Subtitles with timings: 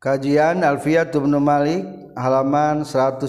[0.00, 1.84] Kajian Alfiyat Ibnu Malik
[2.16, 3.28] halaman 109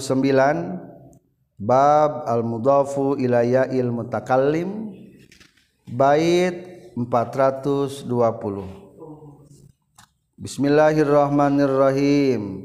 [1.60, 4.96] bab al-mudhafu ila ya'il mutakallim
[5.84, 8.08] bait 420
[10.40, 12.64] Bismillahirrahmanirrahim.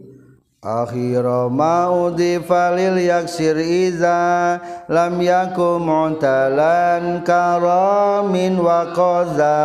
[0.64, 4.55] Akhira ma udifa lil yaksir iza
[4.87, 9.60] lam yakum mu'talan karamin wa qaza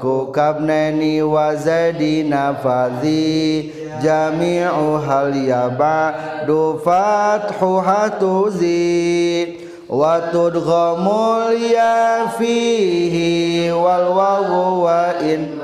[0.00, 3.72] kukabnani wa zadina fadhi
[4.02, 15.59] jami'u hal yaba'du fathu hatuzi wa tudghamul ya fihi wal wawu wa in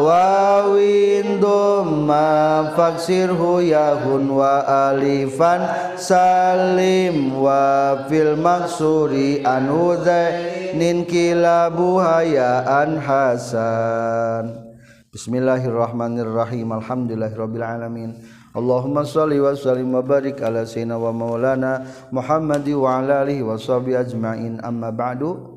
[0.00, 5.60] wawin dhamma faksirhu yahun wa alifan
[6.00, 14.70] salim wa fil maksuri anu zainin kilabuha ya an hasan.
[15.10, 18.14] Bismillahirrahmanirrahim Alhamdulillahirabbil alamin.
[18.54, 21.82] Allahumma sholli wa sallim wa barik ala sayyidina wa maulana
[22.14, 24.62] Muhammadi wa ala alihi wa sahbihi ajmain.
[24.62, 25.49] Amma ba'du.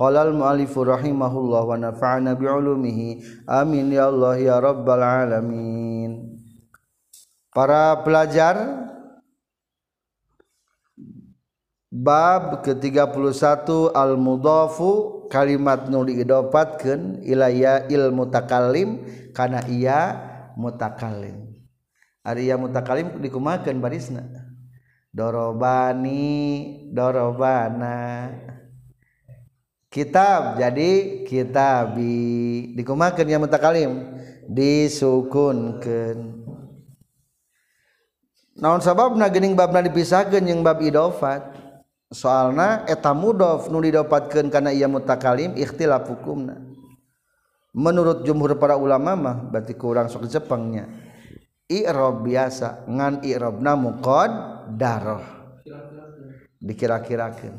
[0.00, 3.20] Qala al-mu'allifu rahimahullah wa nafa'ana bi'ulumihi.
[3.44, 6.40] Amin ya Allah ya rabbal alamin.
[7.52, 8.88] Para pelajar
[11.92, 19.04] bab ke-31 al-mudhafu kalimat nu diidopatkeun ila ya il mutakallim
[19.36, 20.16] kana iya
[20.56, 21.60] mutakallim.
[22.24, 24.24] Ari ya mutakallim dikumakeun barisna.
[25.12, 28.30] Dorobani dorobana
[29.90, 30.56] kitab.
[30.56, 34.16] Jadi kitabi dikumakan ya mutakalim?
[34.50, 36.40] Disukunkan
[38.60, 41.58] naon sabab na gening babna dipisahkan yang bab idofat?
[42.10, 46.58] Soalna eta mudof nu didopatkan karena ia mutakalim ikhtilaf hukumna
[47.70, 50.90] menurut jumhur para ulama mah berarti kurang sok Jepangnya.
[51.70, 54.30] I'rab biasa ngan i'rabna muqad
[54.74, 55.22] daroh
[56.58, 57.54] dikira-kirakan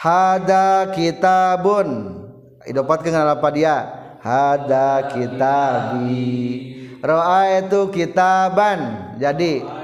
[0.00, 2.16] hada kitabun.
[2.64, 3.76] Idopat ke apa dia?
[4.20, 6.24] Hada kitabi.
[7.00, 9.12] Ra'aitu kitaban.
[9.20, 9.80] Jadi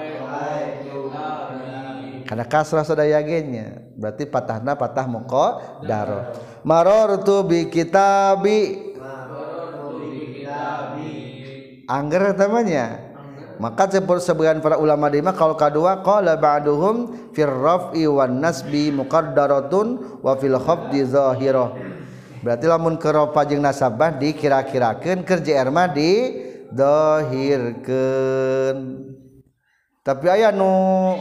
[2.26, 6.34] karena kasrah sadaya genya berarti patahna patah muko daro
[6.66, 8.82] marortu bi kitabi.
[11.86, 13.05] Angger tamanya.
[13.56, 13.88] Maka
[14.20, 20.58] sebagian para ulama di kalau kedua qala ba'duhum fir raf'i wan nasbi muqaddaratun wa fil
[20.60, 21.72] khafdi zahirah.
[22.44, 28.78] Berarti lamun keropa jeung nasabah dikira-kirakeun kerja erma di dohirkeun
[30.06, 31.18] tapi aya nu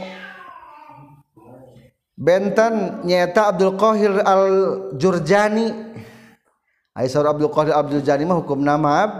[2.14, 4.46] benten nyata Abdul Qahir al
[4.94, 5.74] Jurjani
[6.94, 9.10] Aisyah Abdul Qahir Abdul Jani mah hukum nama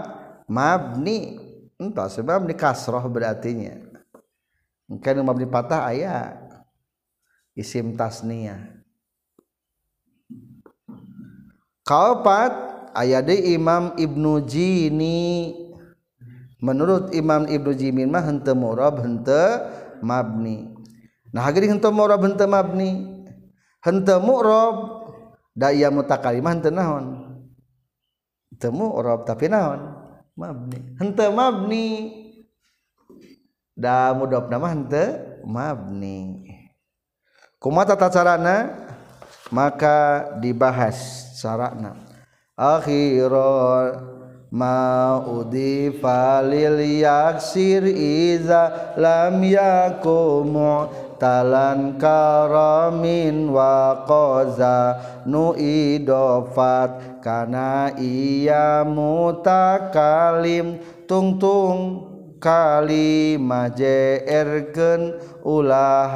[0.47, 1.35] mabni
[1.77, 3.77] entah sebab di kasroh berartinya.
[4.89, 6.65] Mungkin mabni patah ayat
[7.53, 8.81] isim tasniyah.
[11.85, 12.51] Kaopat
[12.97, 15.53] ayat di Imam Ibnu Jini.
[16.57, 19.69] Menurut Imam Ibnu Jimin mah henteu murab henteu
[20.01, 20.73] mabni.
[21.29, 23.17] Nah hageri henteu murab henteu mabni.
[23.85, 24.75] Henteu mu'rab
[25.53, 27.05] da ieu mutakalimah henteu naon?
[28.57, 30.06] Teu mu'rab tapi naon
[30.37, 30.77] mabni.
[31.01, 31.85] Hente mabni.
[33.75, 35.03] Da mudop nama hente
[35.43, 36.45] mabni.
[37.57, 38.85] Kumata tacarana
[39.49, 41.97] maka dibahas sarana
[42.57, 43.97] akhirul
[44.49, 60.77] maudi falil yaksir iza lam yakumu talan karamin wa qaza nu idofat kana iya mutakalim
[61.09, 62.07] tungtung
[62.37, 66.09] kalimah jerkeun ulah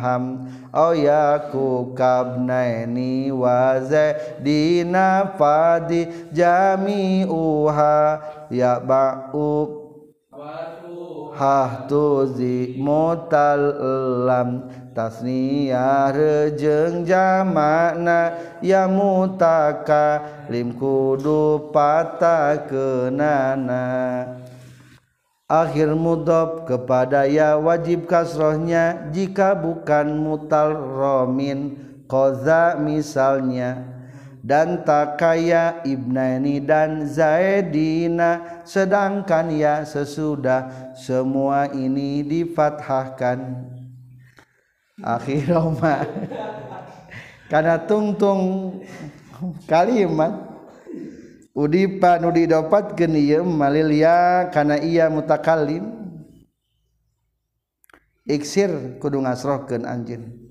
[0.00, 3.80] ham ayaku kabnaini wa
[4.40, 7.98] dina fadi jami'uha
[8.52, 9.86] ya ba'u
[11.36, 13.76] hahtuzi mutal
[14.24, 18.32] lam tasniyah rejeng jamakna
[18.64, 23.84] ya mutaka lim kudu patah kenana.
[25.46, 31.78] Akhir mudhof kepada ya wajib kasrohnya jika bukan mutal romin
[32.10, 33.95] koza misalnya
[34.46, 43.66] dan tak kaya ibnani dan zaidina sedangkan ya sesudah semua ini difathahkan.
[45.02, 46.06] Akhiroma
[47.50, 48.80] karena tungtung
[49.66, 50.46] kalimat
[51.56, 55.88] Udipa nu didapatkeun ieu malilia kana ia mutakalim
[58.28, 60.45] iksir kudu ngasrohkeun anjeun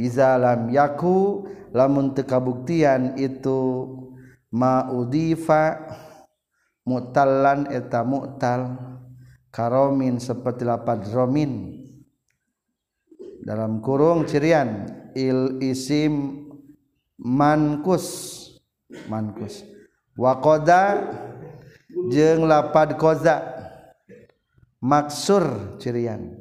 [0.00, 1.44] iza lam yaku
[1.76, 3.86] lamun teu kabuktian itu
[4.48, 5.76] maudifa
[6.88, 8.80] mutallan eta mutal
[9.52, 11.84] karomin seperti lapad romin.
[13.44, 16.44] Dalam kurung cirian il isim
[17.20, 18.36] mankus
[19.06, 19.64] mankus.
[20.16, 21.12] Wakoda
[22.08, 23.40] jeng lapad koza
[24.80, 26.39] maksur cirian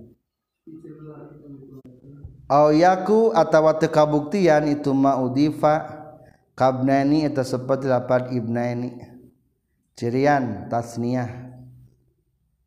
[2.50, 5.86] yaku atawa tekabuktian itu maudifa
[6.58, 9.06] kabnani eta seperti lapat ibnaini.
[9.94, 11.30] Cirian tasniyah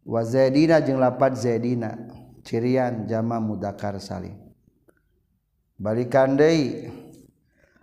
[0.07, 1.99] wa zaidina jeung lapat zaidina.
[2.47, 4.43] Cirian jama mudakar salim
[5.83, 6.87] balikan deui.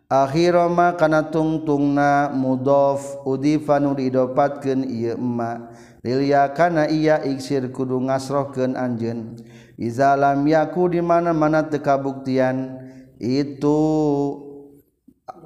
[0.10, 5.70] Akhirama kana tungtungna mudhof udifa nu didopatkeun ieu emma.
[6.02, 6.26] Lil
[6.58, 9.38] kana iya iksir kudu ngasrohkeun anjeun.
[9.80, 12.76] izalam yaku di mana-mana tekabuktian.
[13.20, 13.80] Itu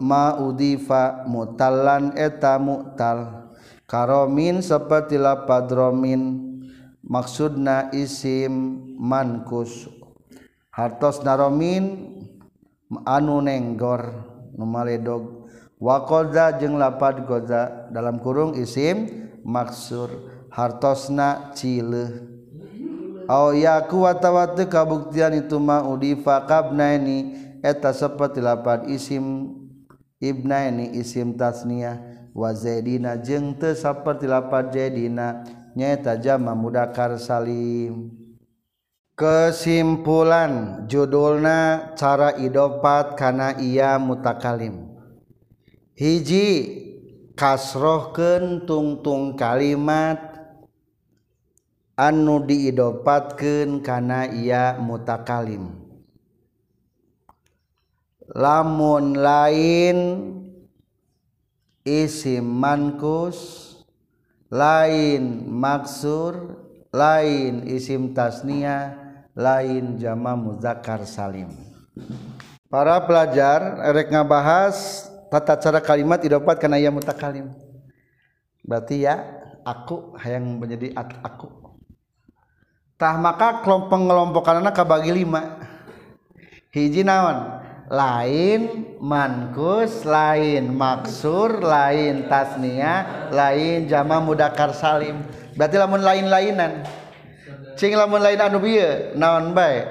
[0.02, 3.50] ma udifa mutallan eta mutal.
[3.86, 6.50] Karomin seperti lapadromin
[7.06, 9.86] maksudna isim mankus.
[10.74, 12.10] Hartos naromin
[13.06, 14.26] anu nenggor
[14.58, 15.46] numaledog
[15.78, 20.10] wa qadza jeung lapad goza dalam kurung isim maksur.
[20.54, 22.33] Hartosna cileuh.
[23.30, 24.14] Oh yaku wa
[24.68, 29.56] kabuktian itu mau difakabnaini eta seperti lapan isim
[30.20, 35.28] ibnaini isim tasniyah wa zaidina jeung teu seperti lapan zaidina.
[35.74, 38.14] Nyaeta jama mudakar salim.
[39.18, 44.94] Kesimpulan judulna cara idopat kana iya mutakalim.
[45.98, 46.50] Hiji
[47.34, 50.33] kasrohkeun tungtung kalimat
[51.94, 55.70] anu diidopatkeun kana iya mutakalim.
[58.34, 59.98] Lamun lain
[61.86, 63.70] isim mankus
[64.50, 66.58] lain maksur
[66.90, 68.96] lain isim tasniah
[69.38, 71.52] lain jama muzakkar salim.
[72.74, 77.54] Para pelajar erek ngabahas tata cara kalimat didapat karena ia mutakalim.
[78.66, 79.22] Berarti ya
[79.62, 81.63] aku yang menjadi aku
[82.98, 85.60] tah maka kelompok pengelompokan anak kabagi lima.
[86.74, 87.62] Hiji naon?
[87.94, 95.22] Lain mankus lain maksur lain tasnia lain jama mudakar salim.
[95.54, 96.88] Berarti lamun lain-lainan.
[97.78, 99.86] Cing lamun lain anu bieu naon bae?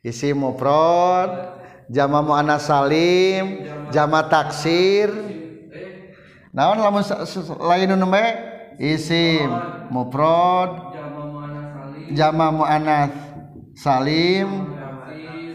[0.00, 1.60] Isi mufrad
[1.92, 5.12] jama muannas salim jama taksir.
[6.56, 7.04] Naon lamun
[7.68, 8.08] lain nu
[8.80, 9.52] isim
[9.92, 10.96] mufrad
[12.12, 13.12] jama mu'anat
[13.76, 14.68] salim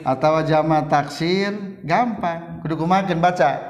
[0.06, 2.62] atau jama taksir gampang.
[2.62, 3.70] Kudu kumakan baca.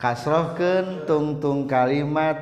[0.00, 2.36] Kasrohkan tungtung kalimat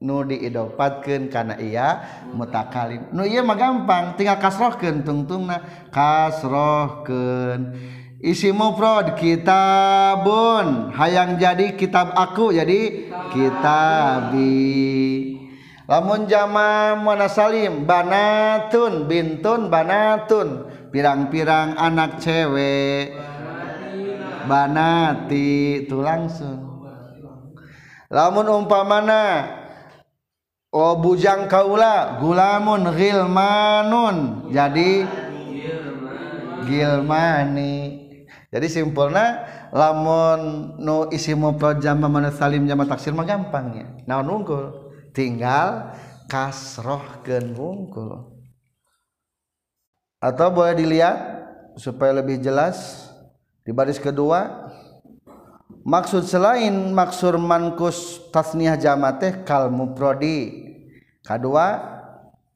[0.00, 1.88] nu diidopatkan karena iya
[2.32, 3.10] mutakalim.
[3.10, 5.90] Nu iya mah gampang tinggal kasrohkan tungtungna.
[5.90, 7.74] Kasrohkan
[8.22, 10.94] isi mufrad kitabun.
[10.94, 15.19] Hayang jadi kitab aku jadi kitabi
[15.90, 20.70] lamun jama muannas salim banatun bintun banatun.
[20.90, 23.14] Pirang-pirang anak cewek
[24.46, 26.66] banati itu langsung.
[28.10, 29.46] Lamun umpamana
[30.74, 34.50] oh bujang kaula gulamun gilmanun.
[34.50, 35.06] Jadi
[36.66, 37.74] gilmani.
[38.50, 44.74] Jadi simpulnya lamun nu isimu pro jama mana salim jama taksir mah gampangnya naon unggul
[45.14, 45.94] tinggal
[46.30, 48.30] kasrohkeun unggul
[50.20, 51.18] atau boleh dilihat
[51.80, 53.08] supaya lebih jelas
[53.64, 54.70] di baris kedua
[55.82, 60.70] maksud selain maksur mankus tasniah jama teh kal muprodi
[61.24, 61.80] kedua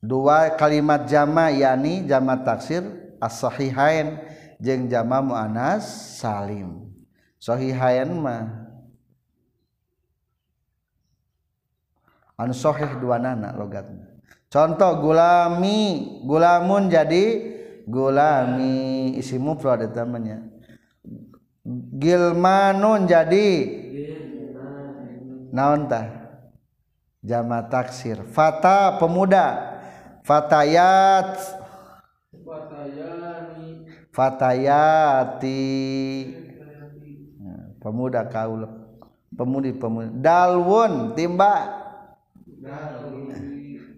[0.04, 2.84] dua kalimat jama yani jama taksir
[3.24, 4.20] as-sahihain
[4.60, 5.84] jeung jama muannas
[6.20, 6.92] salim.
[7.40, 8.63] Sahihain mah
[12.54, 14.14] sahih dua nana logatna.
[14.50, 17.54] Contoh gulami gulamun jadi
[17.86, 19.14] gulami.
[19.18, 20.06] Isi mufrad eta
[21.98, 23.48] Gilmanun jadi
[25.54, 26.06] naontah
[27.24, 28.22] jama taksir.
[28.30, 29.74] Fata pemuda.
[30.22, 31.34] Fatayat.
[34.14, 35.66] Fatayati.
[37.42, 38.70] Nah, pemuda kaul
[39.34, 40.14] pemudi pemudi.
[40.22, 41.83] Dalwun timba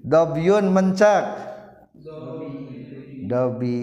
[0.06, 1.24] dobyun mencak.
[3.26, 3.82] Dobi.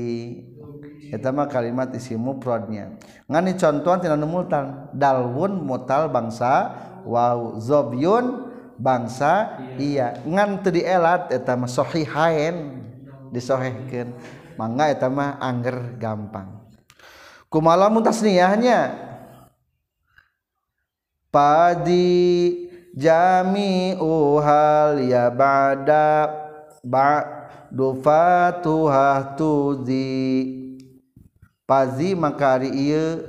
[1.13, 2.97] Itu mah kalimat isi mufradnya.
[3.29, 6.73] Ngani contohan tina multal dalwun mutal bangsa
[7.05, 8.49] wow zobyun
[8.79, 10.17] bangsa iya.
[10.25, 12.81] Ngan teu dielat eta mah sahihain
[13.35, 14.15] disohehkeun.
[14.57, 16.63] Mangga eta mah angger gampang.
[17.51, 18.95] Kumaha mun tasniyahnya
[21.29, 22.62] padi
[22.93, 26.29] jami uhal ya ba'da
[26.85, 30.61] ba'du fatuhah tuzi.
[31.63, 33.23] Pazi makari iya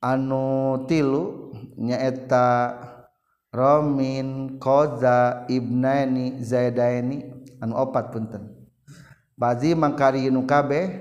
[0.00, 2.78] anu tilu nyaeta
[3.50, 7.26] romin koza ibnani zaidaini
[7.58, 8.54] anu opat punten.
[9.34, 10.94] Pazi makari nu kabeh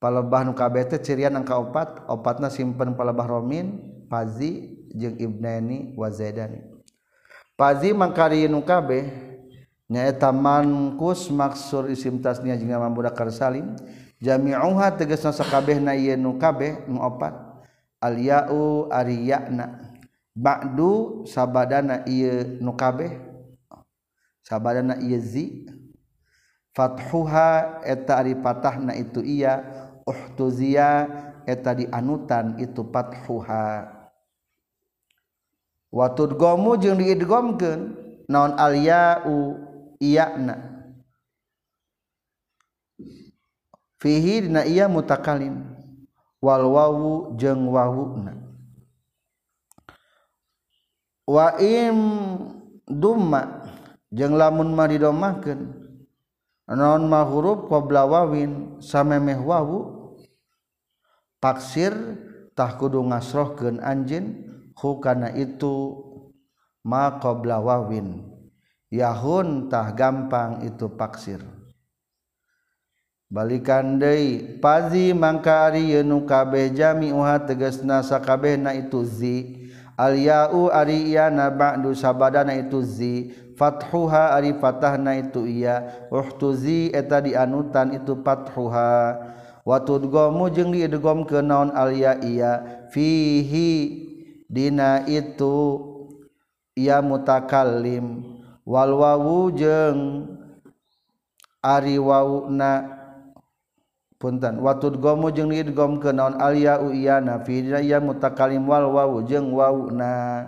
[0.00, 6.74] palebah nu kabeh teh cirian angka opat opatna simpen palebah romin pazi jeung ibnani wazaidani
[7.54, 9.06] Pazi mangkarinu kabeh
[9.86, 13.78] nyaeta mankus maksur isim tasnya jeung nama budak salim.
[14.18, 17.30] Jami'uha tegasna sakabehna yenu kabeh nu opat.
[18.02, 19.94] Al ya'u ari ya'na
[20.34, 23.22] ba'du sabadana ieu nu kabeh.
[24.42, 25.70] Sabadana ieu zi.
[26.74, 29.62] Fathuha eta ari patahna itu iya.
[30.02, 31.06] Uhtuzia
[31.46, 33.93] eta dianutan itu fathuha
[35.94, 37.94] watud gomu jeung diidgomkeun
[38.26, 39.62] naon alya'u
[40.02, 40.74] iya'na
[44.02, 45.64] fihi dina iya mutakalim
[46.44, 48.36] wal wawu jeung wawuna.
[51.24, 51.96] Wa im
[52.84, 53.64] dumma
[54.12, 55.72] jeung lamun maridomahkeun
[56.68, 60.12] naon ma huruf qabla wawin samemeh wawu.
[61.40, 61.96] Taksir
[62.52, 64.53] tah kudu ngasrohkeun anjeun.
[64.78, 65.98] hukana itu
[66.84, 68.22] ma qabla wawin
[68.94, 71.42] yahun tah gampang itu paksir.
[73.34, 79.36] Balikan deui pazi mangka ari yenu kabeh jami'uha tegasna sakabehna itu zi.
[79.98, 83.34] Al ya'u ari yana ba'du sabadana itu zi.
[83.58, 86.06] Fathuha ari fatahna itu iya.
[86.14, 89.18] Uhtuzi eta dianutan itu fathuha
[89.66, 92.86] watudgomu jeung diidgom ke naon al ya iya.
[92.94, 94.13] Fihi
[94.54, 95.82] Dina itu
[96.78, 98.22] ia mutakalim.
[98.62, 100.30] Walwawu jeng
[101.58, 102.86] ari wauna
[104.22, 104.62] punten.
[104.62, 109.50] Watud gomu jeung lid gom ke naon alia uyana fi ya mutakalim wal wawu jeung
[109.50, 110.46] wauna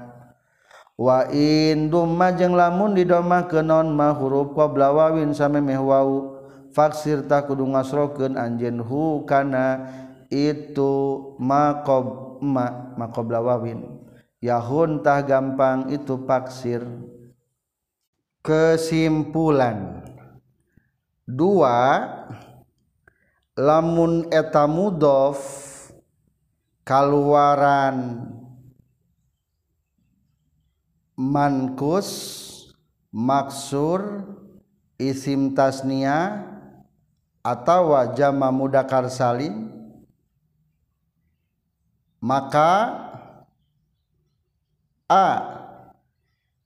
[0.96, 6.38] wa in dumma jeung lamun didomah ke naon ma huruf qabla wawin samemeh wawu.
[6.70, 9.82] Faksir ta kudu ngasrokeun anjeun hu kana.
[10.30, 10.92] Itu
[11.38, 13.96] maqab ma maqabla wawin
[14.46, 16.86] yahuntah gampang itu paksir.
[18.46, 20.06] Kesimpulan.
[21.26, 22.06] Dua
[23.58, 25.42] lamun eta mudof
[26.86, 28.30] kaluaran
[31.18, 32.10] mankus
[33.10, 34.22] maksur
[34.94, 36.46] isim tasnia
[37.42, 39.75] atau jama mudakar salim
[42.26, 42.74] maka
[45.06, 45.26] a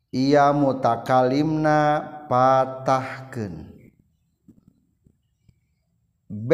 [0.08, 3.68] ia mutakalimna patahkeun.
[6.30, 6.50] B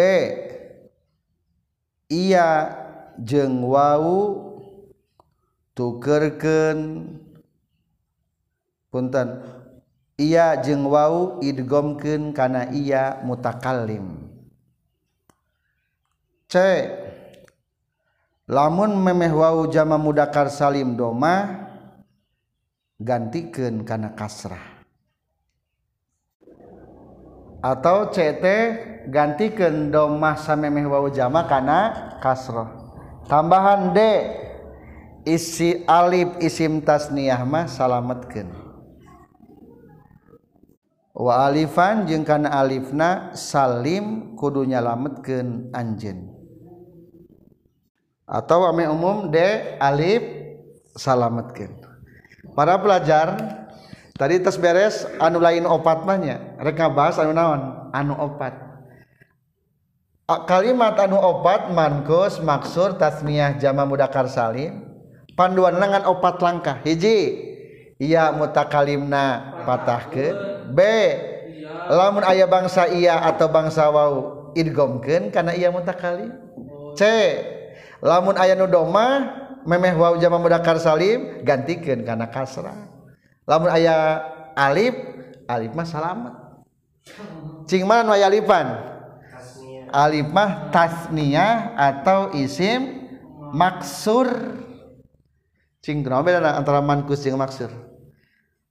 [2.11, 2.49] ia
[3.23, 4.43] jeng wau
[5.79, 6.79] tukerken
[8.91, 9.29] punten.
[10.17, 14.33] Ia jeng wau idgomkeun kana ia mutakalim.
[16.49, 16.57] C
[18.47, 21.67] lamun memeh wau jama mudakar salim doma
[23.03, 24.79] gantikan karena kasrah.
[27.61, 28.45] Atau CT
[29.11, 32.71] gantikan domah samemeh wau jama karena kasrah.
[33.27, 33.99] Tambahan D
[35.27, 38.55] isi alif isim tasniyah mah salametkeun.
[41.17, 46.36] Wa alifan jeung kana alifna salim kudu nyalametkeun anjeun.
[48.27, 49.39] atau ame umum D
[49.79, 50.23] alif
[50.99, 51.79] salametkeun.
[52.59, 53.39] Para pelajar
[54.19, 57.91] tadi tes beres anu lain opat mahnya rek bahas anu naon?
[57.95, 58.67] Anu opat.
[60.27, 64.83] Kalimat anu opat mankus maksur tasmiyah jama mudakar salim.
[65.39, 66.83] Panduan lengan opat langkah.
[66.83, 67.39] Hiji
[68.03, 70.27] iya mutakalimna patah ke
[70.75, 70.81] B
[71.87, 76.35] lamun ayah bangsa iya atau bangsa wau idgomkeun karena iya mutakalim.
[76.97, 77.03] C
[78.07, 79.35] lamun aya nu doma
[79.67, 82.71] memeh wa jama mudakar salim gantikeun kana kasra.
[83.43, 84.23] Lamun aya
[84.55, 84.95] alif
[85.51, 86.35] alif mah salamat
[87.67, 88.79] cing mana nu aya alifan
[89.91, 93.11] alif mah tasniyah atau isim
[93.51, 94.31] maksur.
[95.83, 97.71] Cing kunaon beda antara mankus jeung maksur?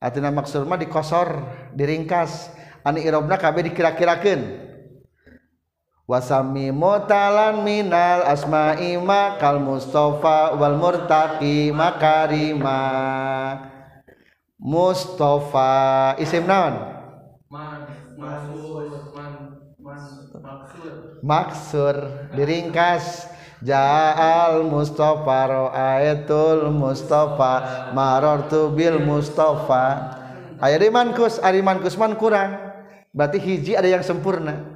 [0.04, 1.28] Artinya maksur mah dikosor
[1.72, 2.52] diringkas.
[2.86, 4.42] Anu irobna kabeh dikira-kirakeun.
[6.06, 8.94] Wasami mutalan minal asma'i
[9.42, 12.82] kal mustafa wal murtaqi makarima.
[14.62, 16.74] Mustafa isim naon?
[21.26, 21.96] Maksur
[22.34, 23.34] diringkas.
[23.66, 27.54] Ja'al Mustafa Ra'aitul Mustafa
[27.98, 30.14] Marartu bil Mustafa.
[30.62, 32.62] Aya di mankus, ari mankus man kurang.
[33.10, 34.75] Berarti hiji ada yang sempurna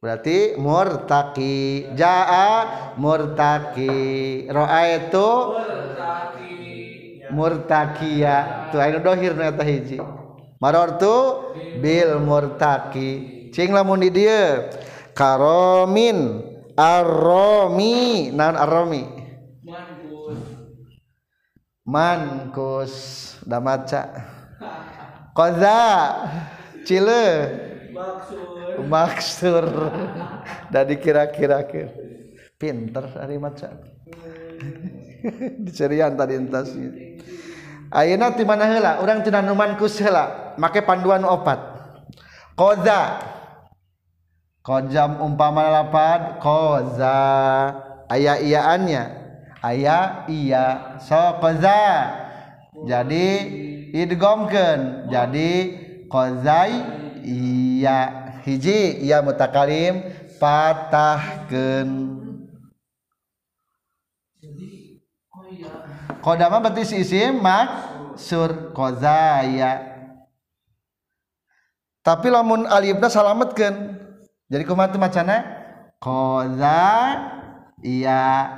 [0.00, 4.48] berarti murtaki jaa murtaki.
[4.48, 5.28] Raaitu
[7.30, 8.68] murtakia.
[8.72, 10.00] Tuh anu dohir nu eta hiji.
[10.56, 11.52] Marartu
[11.84, 13.48] bil murtaki.
[13.52, 14.72] Cing lamun di dieu.
[15.12, 16.48] Karomin
[16.80, 18.32] arromi.
[18.32, 19.04] Naon arromi?
[19.60, 20.40] Mankus.
[21.84, 22.94] Mankus.
[23.44, 24.02] Da maca
[25.36, 25.84] koza.
[26.88, 27.68] Cile.
[28.00, 29.90] bakso maksur.
[30.70, 31.66] Dari kira-kira
[32.60, 33.72] pinter hari maca
[35.64, 36.92] dicerian tadi entasnya
[37.90, 41.58] Ayeuna ti mana heula urang tina numan ku heula make panduan opat
[42.54, 43.18] koza.
[44.60, 47.18] Kojam umpama lapad koza.
[48.06, 49.02] Aya iaannya
[49.58, 50.94] aya iya.
[51.02, 51.82] So koza.
[52.86, 53.26] Jadi
[53.90, 55.10] idgomkeun.
[55.10, 55.50] Jadi
[56.06, 56.78] kozai
[57.26, 58.29] iya.
[58.46, 60.04] Hiji ya mutakalim
[60.40, 61.88] patahkan
[66.24, 69.90] kodama berarti si isim maksur kozaya
[72.00, 74.00] tapi lamun alifna salametkan
[74.50, 75.46] jadi kumat macana?
[76.02, 76.90] Koza
[77.86, 78.50] iya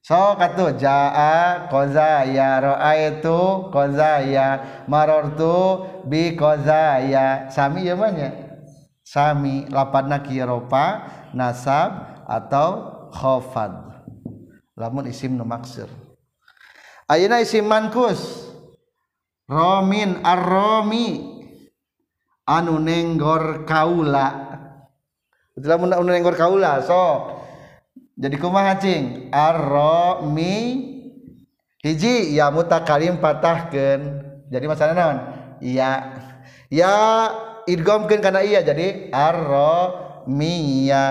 [0.00, 2.62] so katu jaa koza ya.
[2.62, 4.48] Ro'aitu koza ya.
[4.88, 7.52] Marortu bi koza ya.
[7.52, 8.51] Sami ya banyak
[9.04, 12.68] sami lapadna kiropa nasab atau
[13.12, 14.02] khofad.
[14.78, 15.86] Lamun isim nu maksir.
[17.06, 18.48] Ayeuna isim mankus?
[19.46, 21.28] Romin arromi.
[22.48, 24.58] Anu nenggor kaula.
[25.60, 27.36] Lamun anu nenggor kaula so.
[28.16, 29.28] Jadi kumaha cing?
[29.28, 30.88] Arromi.
[31.82, 35.18] Hiji ya mutakalim patahkeun jadi masalah naon?
[35.58, 36.12] Ya
[36.68, 36.94] ya
[37.66, 41.04] idghamkeun kana iya jadi arromiya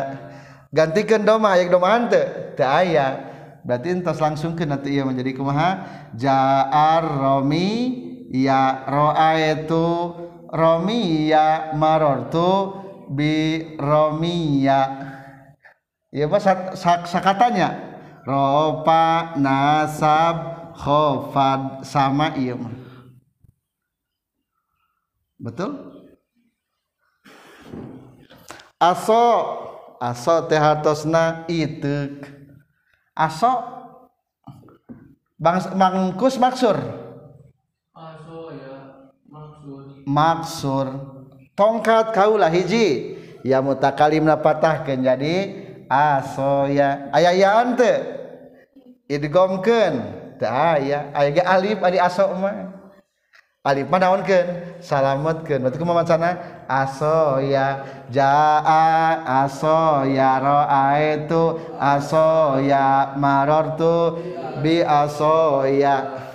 [0.71, 3.27] gantikan doma aya doma hante teu aya.
[3.61, 5.85] Berarti entos langsungkeun nanti iya menjadi kumaha?
[6.17, 7.93] Ja'ar romi
[8.33, 10.17] ya ro'aitu
[10.49, 12.73] romiya marortu
[13.13, 14.81] bi romiya
[16.09, 16.37] ya apa
[16.73, 17.93] sak sakatanya.
[18.25, 22.57] Ropa nasab khofad sama iya
[25.37, 25.90] betul
[28.81, 29.25] aso
[30.01, 32.25] aso teh hartosna ituk.
[33.13, 33.53] Aso
[35.37, 36.77] bang mangkus maksur?
[37.93, 39.05] Aso ya.
[39.29, 40.87] Maksur maksur.
[41.53, 43.21] Tongkat kaulah hiji.
[43.41, 45.35] Ya mutakalimna patahkeun jadi
[45.85, 47.13] aso ya.
[47.13, 47.93] Aya ya ante
[49.05, 49.93] idgomkeun.
[50.41, 51.13] Teu aya.
[51.13, 52.80] Aya alif ari aso mah.
[53.61, 56.29] Alif mana naonkeun salametkeun berarti kumaha macana
[56.65, 60.41] aso ya jaa aso ya
[62.65, 64.17] ya marartu
[64.65, 66.25] bi aso ya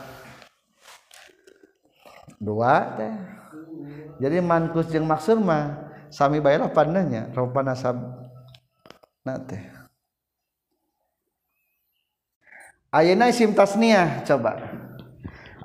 [2.39, 3.15] dua teh.
[4.17, 7.99] Jadi mankus jeung maksud mah sami bae lah pandanya rupa nasab
[9.27, 9.61] na teh.
[12.95, 14.86] Ayeuna isim tasniah coba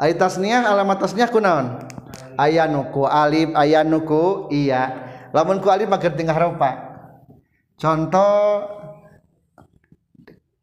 [0.02, 1.78] Ari tasniah alamat tasniah kunaon?
[2.34, 5.14] Aya nuku alif, aya nuku iya.
[5.30, 6.90] Lamun ku alif mah tinggal haropa.
[7.78, 8.66] Contoh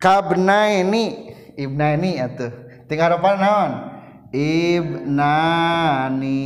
[0.03, 2.51] kabnaini ibnaini atuh.
[2.91, 3.73] Tinggal haropa naon?
[4.35, 6.43] Ibnani.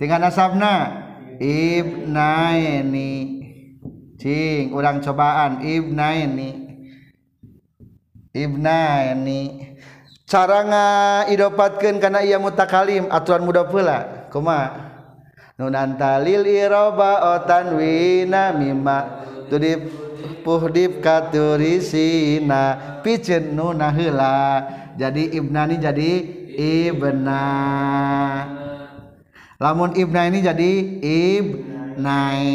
[0.00, 1.04] Tinggal nasabna
[1.36, 3.12] ibnaini.
[4.16, 6.48] Cing, urang cobaan ibnaini.
[8.32, 9.68] Ibnaini
[10.30, 14.70] cara ngaidopatkan karena ia mutakalim aturan muda pula kuma
[15.58, 19.90] nunantalil iroba otanwina mima tudip
[20.46, 24.38] puhdip katurisina picen nuna heula
[24.94, 26.10] jadi ibnani jadi
[26.60, 27.44] ibna.
[29.60, 30.72] Lamun ibna ini jadi
[31.04, 32.52] ibnai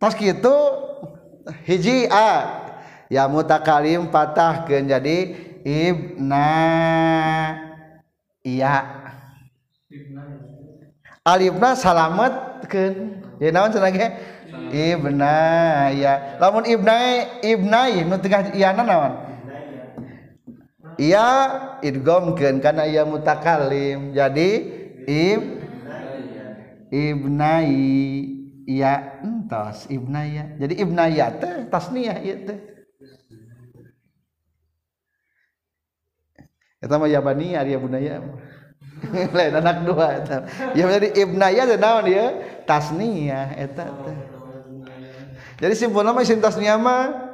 [0.00, 0.56] tas gitu
[1.64, 2.63] hiji a.
[3.14, 5.16] ya mutakalim patahkeun jadi
[5.62, 6.50] ibna.
[8.42, 8.74] Iya.
[11.22, 14.08] Alifna salametkeun jadi naon cenah ge?
[14.74, 15.38] Ibna
[15.94, 19.12] ya lamun ibnai ibnai nu tengah iana naon?
[20.98, 21.26] Iya
[21.86, 24.10] idghamkeun kana iya mutakalim.
[24.10, 24.48] Jadi
[25.06, 25.42] ib
[26.90, 27.78] ibnai.
[28.64, 32.73] Iya entos ibnaya jadi ibnaya teh tasniyah ieu teh
[36.84, 38.20] eta mah yabani ari bunaya
[39.36, 40.36] lain anak dua eta.
[40.72, 42.26] Ya jadi ibnaya teh naon ya?
[42.64, 44.16] Tasniyah eta teh.
[45.60, 47.32] Jadi simpulna mah isim tasniyah mah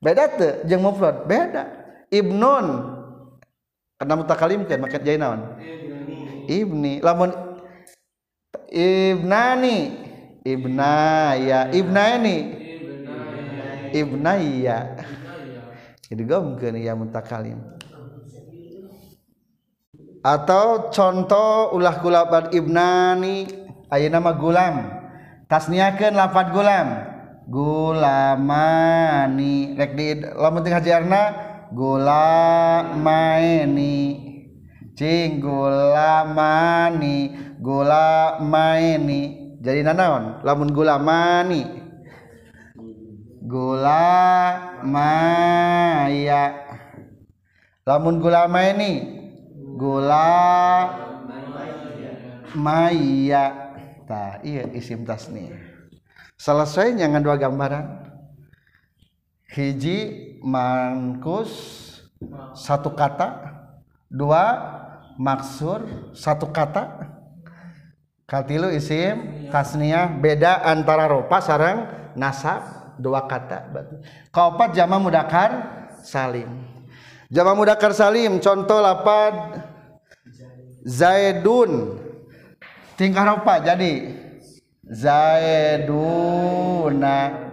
[0.00, 1.28] beda teh jeung mufrad.
[1.28, 1.68] Beda.
[2.08, 2.66] Ibnun.
[4.00, 5.40] Karena kan maka jadi naon?
[6.48, 7.04] Ibni.
[7.04, 7.30] Lamun
[8.72, 9.78] ibnani.
[10.40, 11.68] Ibnaya.
[11.68, 12.38] Ibnaini
[13.92, 14.96] ibnaya.
[14.96, 15.19] jadi
[16.16, 17.58] didomkeun ieu mutakalim
[20.20, 23.48] atau contoh ulah kulabat ibnani
[23.88, 24.76] ayeuna mah gulam.
[25.48, 26.88] Tasniahkeun lafaz gulam.
[27.50, 28.94] Gulamani.
[29.74, 31.34] Rek di lamun teu hajarna
[31.72, 33.16] gulamaini
[34.94, 37.34] cing gulamani.
[37.60, 39.20] Gulamaini
[39.58, 41.79] jadi nanaon lamun gulamani.
[43.50, 44.94] Gulamaya
[47.82, 49.18] lamun gulamaini
[49.74, 50.86] gula
[52.54, 53.66] maya.
[54.06, 55.54] Tah iya isim tasni
[56.40, 58.06] selesai jangan dua gambaran.
[59.50, 61.50] Hiji mangkus
[62.56, 63.58] satu kata.
[64.10, 64.42] Dua
[65.18, 67.12] maksur satu kata.
[68.26, 70.10] Katilu isim tasniah.
[70.10, 73.72] Beda antara ropa sarang nasab dua kata
[74.28, 75.50] kaopat jama mudakar
[76.04, 76.68] salim.
[77.32, 79.64] Jama mudakar salim contoh lapad
[80.84, 81.96] zaidun.
[83.00, 84.12] Tingkah ropa jadi.
[84.90, 86.28] Zaiduna.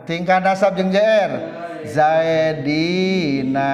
[0.03, 1.31] Tingkah nasab jeung jr
[1.87, 3.69] zaidina.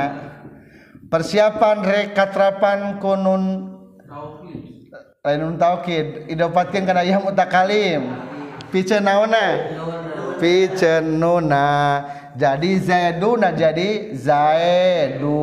[1.09, 3.73] Persiapan rekatrapan kunun
[5.23, 8.11] lain taukid idopatkeun kana ieu mutakalim.
[8.73, 9.71] Piceun naonna
[10.43, 12.03] piceun nuna
[12.35, 15.39] jadi zaiduna jadi zaidu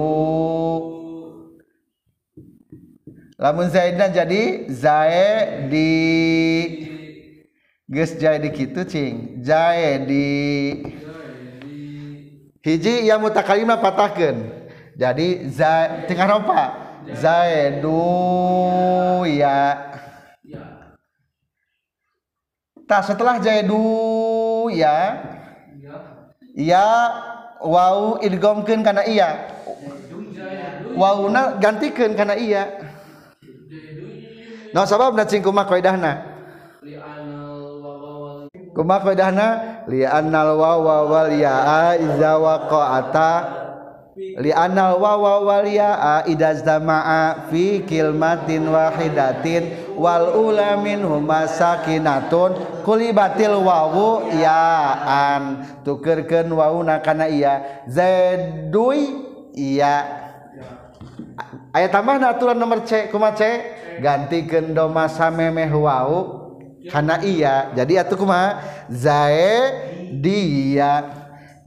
[3.40, 5.96] lamun zaidna jadi zaidi
[7.88, 9.40] geus jadi kitu cing.
[9.40, 10.84] Zaidi
[12.60, 14.36] hiji ya mutakalimna patahkeun
[15.00, 16.62] jadi za tingkah ropa
[17.16, 18.04] zaidu
[19.24, 19.88] ya.
[22.84, 23.80] Tak setelah zaidu
[24.68, 25.24] ya.
[26.52, 26.86] Ya
[27.64, 29.48] wau idgomkeun kana iya.
[30.92, 32.68] Wauna gantikeun kana iya.
[34.76, 36.12] Nah sababna cing kumaha kaidahna?
[38.76, 39.46] Kumaha kaidahna?
[39.90, 43.30] Li annal wawa wal ya'a iza waqa'ata
[44.20, 54.28] li anal wawa waliya idaz damaa fi kilmatin wahidatin wal ula minhum sakinatun kulibatil wawu
[54.36, 55.64] yaan.
[55.80, 59.24] Tukerkeun wawuna kana iya zaidui
[59.56, 60.04] iya
[61.72, 63.40] aya tambah aturan nomor C kuma C
[64.04, 66.40] gantikeun doma samemeh wau
[66.88, 68.60] kana iya jadi atuh kumaha
[68.92, 70.48] zaidiyah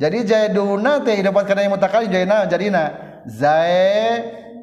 [0.02, 2.84] jadi zaiduna teh dapat kana yang mutakali jadina jadina?
[3.24, 4.60] Zaidiya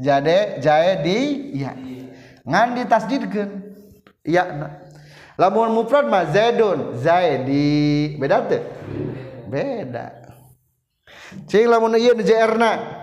[0.00, 1.72] jade zaidiya
[2.42, 3.50] ngan ditasdidkeun
[4.26, 4.44] iya.
[5.40, 8.12] Lamun mufrad mah zaidun zaidi.
[8.20, 8.60] Beda teh?
[9.48, 10.12] Beda.
[11.48, 13.00] Cing lamun ieu jrna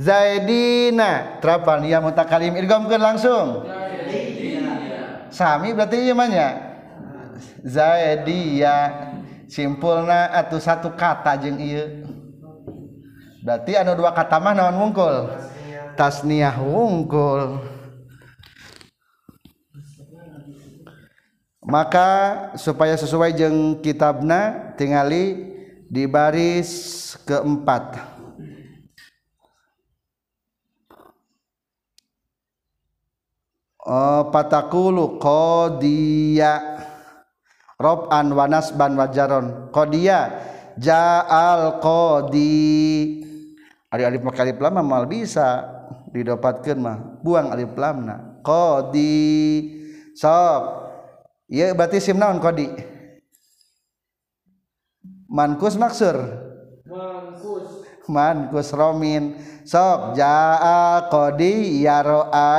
[0.00, 1.38] Zaidina.
[1.44, 3.68] Terapal ya mutakalim irgamkeun langsung.
[3.68, 5.28] Zaidina.
[5.28, 6.63] Sami berarti ieu mah nya?
[7.64, 8.76] Zaidiya
[9.48, 12.04] simpulna atuh satu kata jeung ieu.
[13.40, 15.32] Berarti anu dua kata mah naon wungkul?
[15.96, 17.60] Tasniah wungkul.
[21.64, 22.08] Maka
[22.60, 25.56] supaya sesuai jeung kitabna tingali
[25.88, 28.12] di baris keempat.
[33.84, 36.80] Oh, patakulu qodiya
[37.78, 39.70] rob'an wa nasban wa jaron.
[39.74, 40.30] Qodiya
[40.78, 43.22] ja'al qodi
[43.90, 45.62] ari alif maka alif lam mal bisa
[46.10, 46.96] didapatkeun mah.
[47.22, 49.70] Buang alif lamna qodi
[50.14, 50.62] sok
[51.50, 52.70] ieu berarti sim naon qodi
[55.30, 56.16] mankus maksur?
[56.86, 57.82] Mankus.
[58.04, 59.34] Mankus romin.
[59.64, 62.04] Sok jaa qodi ya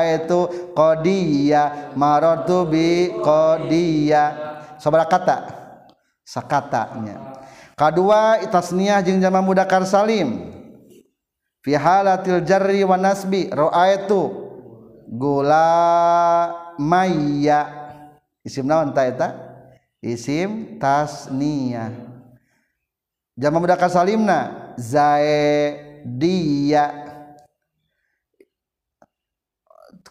[0.10, 4.45] itu qodiya marartu bi qodiya
[4.82, 5.38] sabaraha kata.
[6.26, 7.38] Sakatanya
[7.78, 10.52] kedua tasniyah jeung jama mudakar salim.
[11.62, 13.50] Fi halatil jarri wa nasbi.
[13.54, 14.34] Ra'aitu
[15.06, 16.50] gula
[16.82, 17.94] maya.
[18.46, 19.34] Isim naon ta eta?
[20.02, 21.94] Isim tasniyah.
[23.36, 26.06] Jama mudakar salimna zaidiyya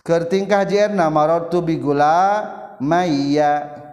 [0.04, 2.44] keur tingkah jerna marartu bi gula
[2.76, 3.83] maya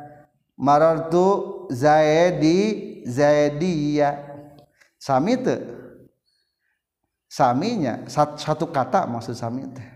[0.61, 4.13] marartu zaidi zaidiyah
[5.01, 5.57] sami teu
[7.31, 8.05] saminya.
[8.37, 9.87] Satu kata maksud sami teh.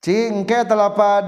[0.00, 1.24] Cingke telapad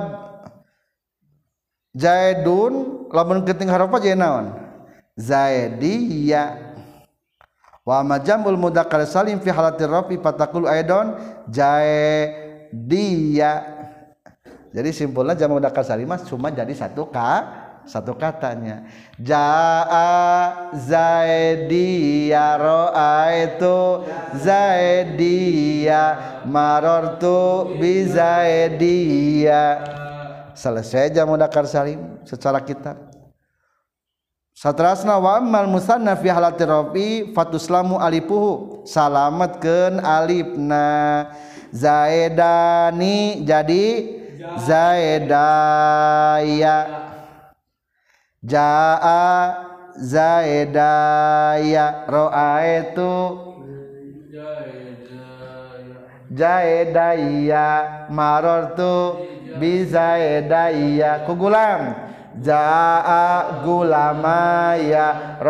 [1.96, 4.52] zaidun lamun keting harofa jadi naon?
[5.16, 6.76] Zaidiyah
[7.86, 11.16] wa majamul mudzakkar salim fi halatir rafi fatakul aidon.
[11.52, 12.36] Zaidiyah
[14.76, 17.16] jadi simpulnya jamak mudzakkar salim cuma jadi satu k
[17.88, 18.84] satu katanya.
[19.16, 22.60] Jaa zaidiya
[23.40, 24.04] itu
[24.36, 26.02] zaidiya
[26.44, 29.80] marartu bi zaidiya.
[30.52, 33.00] Selesai jamak mudzakkar salim secara kitab.
[34.52, 41.32] Satrasna wa amal musanna fi halati rafi fatuslamu alipuhu salamatkeun alifna.
[41.72, 44.16] Zaidani jadi
[44.66, 46.76] zaidaya
[48.42, 49.54] jaa
[49.98, 51.86] zaidaya
[52.80, 53.12] itu
[56.36, 57.68] zaidaya
[58.12, 59.24] marartu
[59.56, 62.04] bi zaidaya kugulam.
[62.36, 65.40] Jaa gulamaya.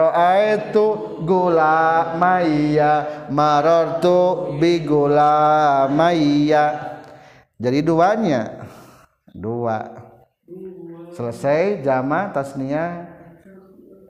[0.54, 3.26] Itu gulamaya.
[3.26, 6.64] Marartu bi gulamaya
[7.56, 8.55] jadi duanya
[9.36, 10.08] dua.
[11.12, 13.12] Selesai jama tasnia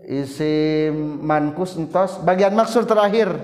[0.07, 2.19] isim mankus entos.
[2.23, 3.35] Bagian maksud terakhir.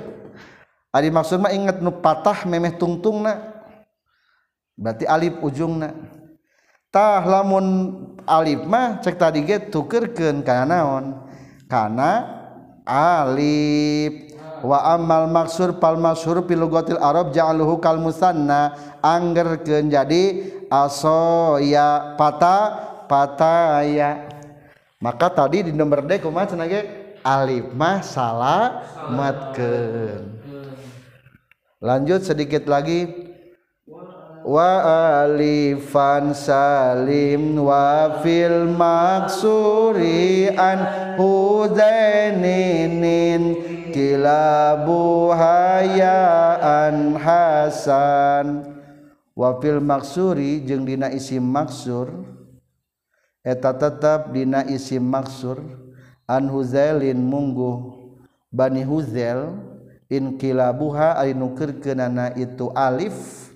[0.93, 3.65] Ari maksud mah inget nu patah memeh tungtungna.
[4.77, 5.93] Berarti alif ujungna.
[6.93, 7.97] Tah lamun
[8.29, 11.05] alif mah cek tadi ge tukeurkeun kana naon?
[11.65, 12.13] Kana
[12.85, 14.32] alif.
[14.63, 18.79] Wa amal maksur pal masyhur fil lugatil arab ja'aluhu kal musanna.
[19.03, 22.79] Anggerkeun jadi asoya pata
[23.11, 24.31] pataya.
[25.03, 26.71] Maka tadi di nomor D kumaha cenah
[27.27, 30.43] alif mah salamatkeun
[31.83, 33.33] lanjut sedikit lagi.
[34.43, 42.43] Wa alifan salim wa fil maksuri an hudainin
[43.93, 48.73] kilabu hayaan hasan.
[49.37, 52.09] Wafil maksuri jeung dina isim maksur.
[53.45, 55.61] Eta tetap dina isim maksur.
[56.25, 58.01] An huzailin mungguh.
[58.53, 59.57] Bani huzail
[60.13, 63.49] inqilabuha ari nukeurkeunana itu alif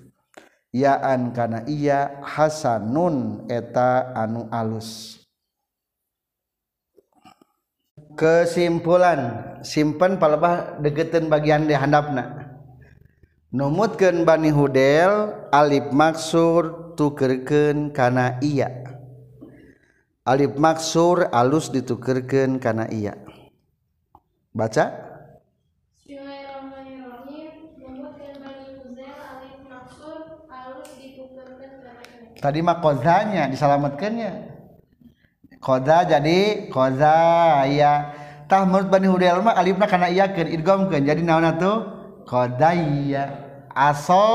[0.73, 5.16] yaan kana iya hasanun eta anu alus.
[8.17, 9.45] kesimpulan.
[9.61, 12.49] Simpen palebah degeten bagian di handapna.
[13.53, 18.83] Numutkeun bani hudel alif maksur tukerkeun kana iya.
[20.27, 23.15] Alif maksur alus ditukerkeun kana iya.
[24.51, 25.07] Baca.
[32.37, 34.46] Tadi mah kodanya diselamatkannya
[35.57, 38.13] Koza jadi koza ya.
[38.47, 41.97] Tah menurut Bani Hudel mah alifna kana iya keun idghamkeun jadi naon atuh?
[42.27, 43.25] kodaya
[43.71, 44.27] aso.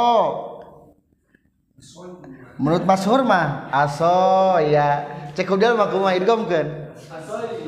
[2.56, 5.04] Menurut Mas Hurma aso ya
[5.36, 6.68] cek udel mah kumaha idghamkeun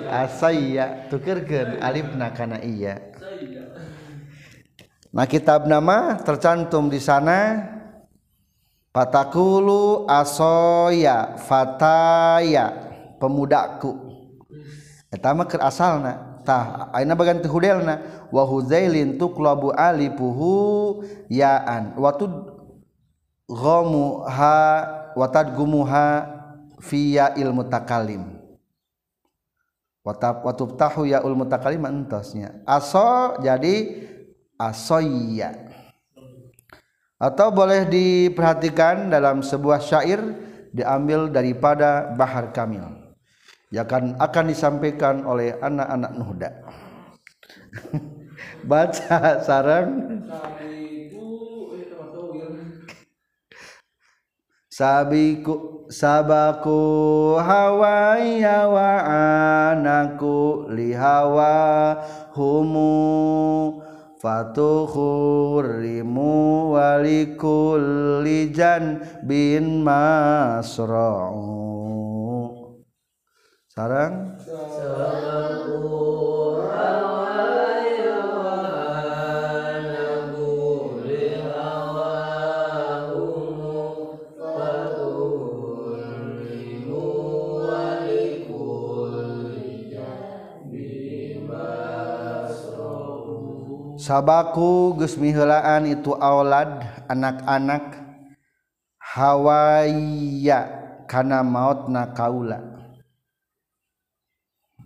[0.08, 1.08] aso iya.
[1.12, 3.12] Tukerkeun alifna kana iya.
[5.14, 7.70] Nah kitab nama tercantum di sana.
[8.94, 13.92] Patakulu asoya fataya pemudaku.
[15.11, 21.00] Eta mah keur asalna tah aina bagan hudelna wa huzailin tuqlabu alifuhu
[21.33, 22.68] yaan wa tudghamu
[24.29, 24.61] ha
[25.16, 26.29] wa tadgumuha
[26.85, 28.37] fi il mutakallim
[30.05, 34.05] wa tubtahu ya ul mutakallim entosnya aso jadi
[34.61, 35.72] asoya
[37.16, 40.20] atau boleh diperhatikan dalam sebuah syair
[40.77, 43.03] diambil daripada Bahar Kamil
[43.74, 46.62] ya kan akan disampaikan oleh anak-anak nuhda
[48.70, 50.22] baca sarang
[54.70, 58.92] sabiku sabaku hawaya wa
[59.70, 61.98] anaku lihawa
[62.34, 63.82] humu
[64.22, 66.34] fatuhurimu
[66.78, 71.84] walikullijan bin masra'u
[73.74, 74.38] sarang.
[94.04, 98.04] Sabaku Gusmihelaan itu aulad anak-anak
[99.00, 100.60] Hawaiia
[101.08, 102.84] karena maut na kaula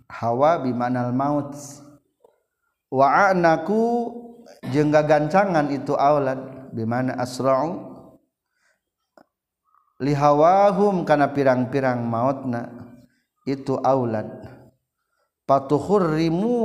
[0.09, 1.53] Hawa bimanal maut.
[2.89, 4.09] Wa anaku
[4.73, 7.87] jengga gancangan itu aulad bimana asra'u?
[10.01, 12.73] Lihawahum kana pirang-pirang mautna
[13.45, 14.25] itu aulad.
[15.45, 16.57] Patuhurrimu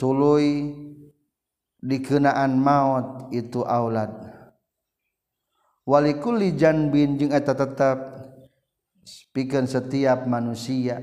[0.00, 0.72] tuluy
[1.84, 4.12] dikenaan maut itu aulad.
[5.86, 7.98] Walikulli janbin jeung eta tetep
[9.30, 10.98] pikeun setiap manusia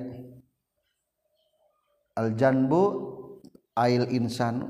[2.14, 2.84] aljanbu
[3.78, 4.66] ail insan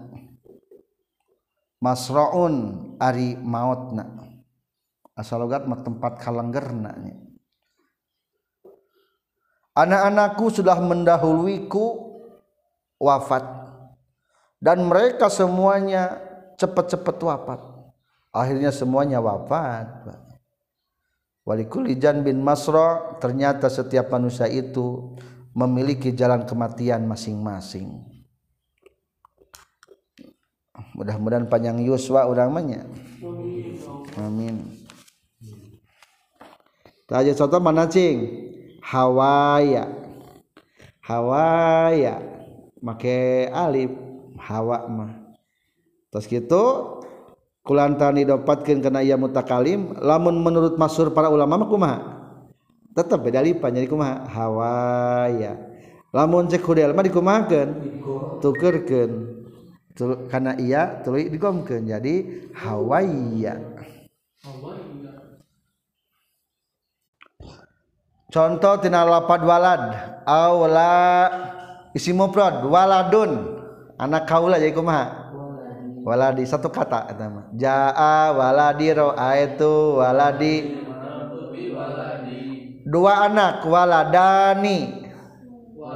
[1.83, 2.55] masraun
[2.99, 4.07] ari mautna.
[5.13, 6.97] Asal logat mah tempat kalanggerna
[9.77, 12.17] anak-anakku sudah mendahuluiku
[12.97, 13.45] wafat.
[14.57, 16.17] Dan mereka semuanya
[16.57, 17.61] cepat-cepat wafat.
[18.33, 20.07] Akhirnya semuanya wafat
[21.43, 25.15] walikul ijan bin masra ternyata setiap manusia itu
[25.53, 28.01] memiliki jalan kematian masing-masing.
[30.97, 32.85] Mudah-mudahan panjang yuswa uramanya
[34.17, 34.83] amin.
[37.07, 38.17] Tanya contoh mana cing?
[38.83, 39.89] Hawaya.
[41.03, 42.19] Hawaya.
[42.83, 43.91] Make alif
[44.39, 45.11] hawa mah.
[46.11, 46.63] Terus gitu
[47.63, 51.99] kulantan didapatkan kena ia mutakalim lamun menurut masur para ulama mah kumaha
[52.93, 54.29] tetap beda lipat jadi kumaha?
[54.29, 55.57] Hawaya.
[56.13, 57.69] Lamun cek hudel mah dikumahakeun?
[58.39, 59.11] Tukerkeun.
[60.29, 62.15] Karena iya tuluy digomkeun jadi
[62.53, 63.57] hawaya.
[68.33, 69.81] Contoh tina lapad walad.
[70.25, 71.29] Aula
[71.97, 73.61] isi mufrad waladun.
[73.97, 75.23] Anak kaula jadi kumaha?
[76.03, 77.45] Waladi satu kata eta mah.
[77.55, 80.82] Jaa waladi roa itu waladi
[82.93, 85.09] dua anak waladani.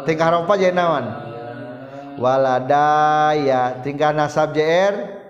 [0.09, 1.05] Tingkah ropa jadi nawan?
[2.17, 3.85] Waladaya.
[3.85, 5.21] Tingkah nasab jr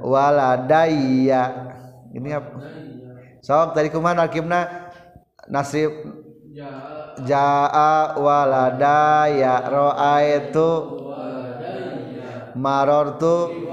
[0.00, 1.42] waladaya.
[2.16, 2.56] Ini apa?
[3.44, 4.88] Sok tadi kumaha nakibna
[5.52, 5.92] nasib
[7.28, 9.54] jaa waladaya.
[9.68, 10.70] Roa itu
[12.56, 13.68] marortu.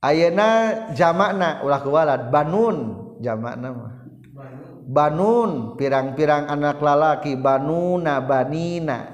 [0.00, 0.48] Ayeuna
[0.96, 2.32] jamakna ulah walad.
[2.32, 2.76] Banun
[3.20, 3.95] jamakna mah
[4.96, 9.12] banun pirang-pirang anak lalaki banuna banina.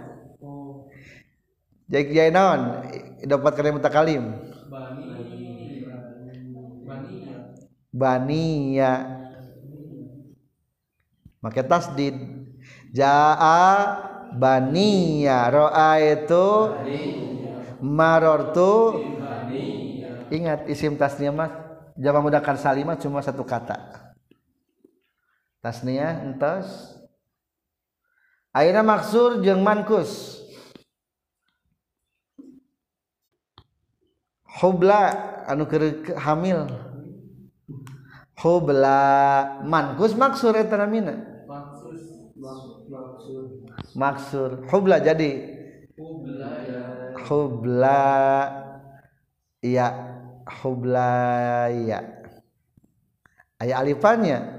[1.90, 2.86] Jadi jadi naon?
[3.26, 4.22] Dapat kalimat mutakalim?
[7.92, 9.20] Baniya
[11.42, 12.14] maka tasdid.
[12.94, 13.68] Jaa
[14.38, 16.48] baniya roa itu
[17.82, 19.02] marortu.
[20.33, 21.52] Ingat isim tasnya mas
[21.98, 24.02] jama mudakar salimah cuma satu kata
[25.63, 26.98] tasnia entos.
[28.52, 30.42] Ayeuna maksur jeung mankus.
[34.60, 35.00] Hubla
[35.48, 36.69] anu keur hamil.
[38.42, 39.00] Hubla
[39.63, 41.33] mankus maksur eta namina
[43.94, 44.67] maksur.
[44.69, 45.33] Hubla jadi?
[47.29, 47.94] Hubla
[49.63, 49.90] ya.
[50.63, 51.13] Hubla
[51.71, 52.00] ya.
[53.63, 54.52] Aya alifannya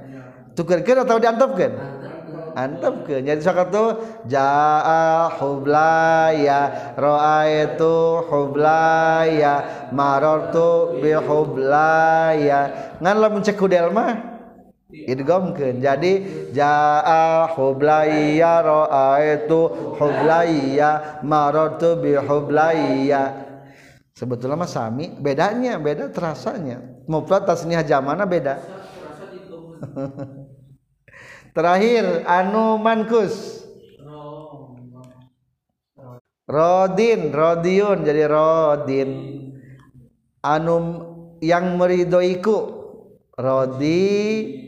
[0.53, 1.73] tukerkeun atau diantepkeun
[2.53, 3.17] antep ke.
[3.21, 3.89] Jadi sok tuh
[4.29, 14.37] jaa hublaya raaitu hublaya marartu bi hublaya ngan lamun cek kudel mah
[14.93, 16.13] idghamkeun jadi
[16.53, 19.59] jaa hublaya raaitu
[19.97, 23.33] hublaya marartu bi hublaya
[24.13, 26.93] sebetulnya mah sami bedanya beda terasanya.
[27.03, 28.63] Mufrad tasniah jamana beda
[31.53, 33.61] terakhir anu mankus.
[36.43, 39.09] Rodin rodiun jadi rodin.
[40.43, 40.75] Anu
[41.39, 42.57] yang meridoiku
[43.39, 44.59] rodi.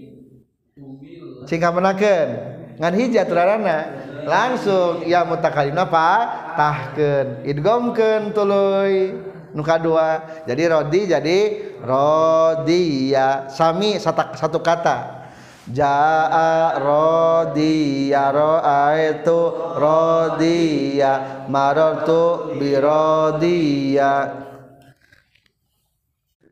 [1.45, 2.27] Singkat menaken
[2.75, 3.77] ngan hijat turarana
[4.25, 6.09] langsung ya mutakalimna pa
[6.55, 9.13] tahken idgomken tuluy.
[9.55, 11.39] Nuka dua jadi rodi jadi
[11.79, 15.24] rodiya sami satu kata
[15.65, 19.37] Jaa rodiya ro'aitu
[19.81, 24.45] rodiya marartu bi rodiya.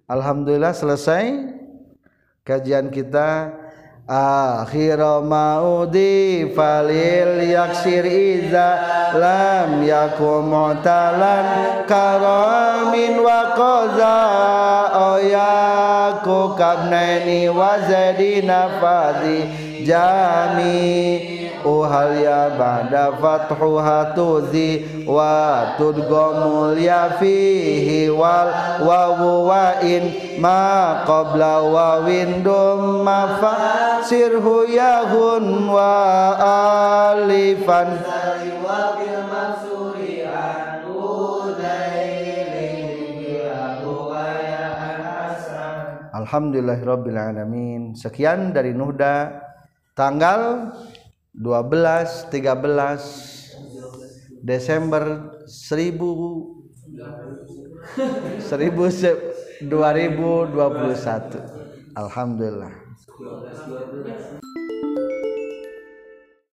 [0.09, 1.45] Alhamdulillah selesai
[2.41, 3.62] kajian kita
[4.07, 8.69] akhir maudi falil yaksir iza
[9.15, 14.19] lam yakum mu'talan karamin wa qaza.
[14.93, 28.11] Oyaku kabnaini wa zadina fadhi jami uhal ya ba'da fathu hatuzi wa tudgomul ya fihi
[28.11, 28.51] wal
[28.83, 35.95] wawu wa in ma qabla wa windum ma fasirhu yahun wa
[37.15, 37.99] alifan
[46.13, 47.81] Alhamdulillahirabbil alamin.
[47.99, 49.33] Sekian dari Nuhda
[49.91, 50.71] tanggal
[51.33, 53.57] 12 13
[54.43, 55.03] Desember
[55.47, 56.63] 1000
[58.39, 61.41] 1000 2021
[61.95, 62.71] Alhamdulillah